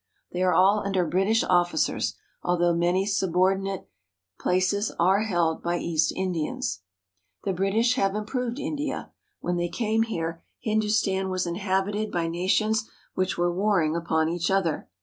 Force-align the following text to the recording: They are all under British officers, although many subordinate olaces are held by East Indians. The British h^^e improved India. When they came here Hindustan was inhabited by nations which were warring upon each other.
They 0.31 0.41
are 0.41 0.51
all 0.55 0.79
under 0.79 1.05
British 1.05 1.43
officers, 1.43 2.15
although 2.41 2.73
many 2.73 3.05
subordinate 3.05 3.87
olaces 4.43 4.91
are 4.97 5.21
held 5.21 5.61
by 5.61 5.77
East 5.77 6.11
Indians. 6.15 6.81
The 7.43 7.53
British 7.53 7.95
h^^e 7.97 8.15
improved 8.15 8.57
India. 8.57 9.11
When 9.41 9.57
they 9.57 9.69
came 9.69 10.01
here 10.01 10.41
Hindustan 10.59 11.29
was 11.29 11.45
inhabited 11.45 12.11
by 12.11 12.25
nations 12.29 12.89
which 13.13 13.37
were 13.37 13.53
warring 13.53 13.95
upon 13.95 14.27
each 14.27 14.49
other. 14.49 14.89